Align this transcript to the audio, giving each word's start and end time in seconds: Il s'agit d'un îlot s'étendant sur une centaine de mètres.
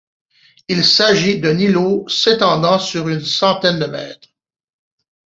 Il 0.67 0.83
s'agit 0.83 1.39
d'un 1.39 1.59
îlot 1.59 2.07
s'étendant 2.09 2.79
sur 2.79 3.07
une 3.07 3.19
centaine 3.23 3.77
de 3.77 3.85
mètres. 3.85 4.29